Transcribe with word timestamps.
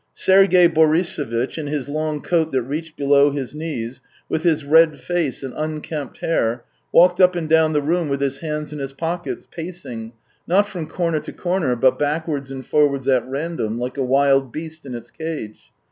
Sergey 0.15 0.67
Borisovitch, 0.67 1.59
in 1.59 1.67
his 1.67 1.87
long 1.87 2.21
coat 2.23 2.51
that 2.51 2.63
reached 2.63 2.97
below 2.97 3.29
his 3.29 3.53
knees, 3.53 4.01
with 4.27 4.41
his 4.41 4.65
red 4.65 4.97
face 4.97 5.43
and 5.43 5.53
unkempt 5.55 6.17
hair, 6.21 6.63
walked 6.91 7.21
up 7.21 7.35
and 7.35 7.47
down 7.47 7.71
the 7.73 7.83
room 7.83 8.09
with 8.09 8.19
his 8.19 8.39
hands 8.39 8.73
in 8.73 8.79
his 8.79 8.93
pockets, 8.93 9.47
pacing, 9.51 10.13
not 10.47 10.67
from 10.67 10.87
corner 10.87 11.19
to 11.19 11.31
corner, 11.31 11.75
but 11.75 11.99
backwards 11.99 12.49
and 12.49 12.65
forwards 12.65 13.07
at 13.07 13.29
random, 13.29 13.77
like 13.77 13.95
a 13.95 14.03
wild 14.03 14.51
beast 14.51 14.87
in 14.87 14.95
its 14.95 15.11
cage. 15.11 15.71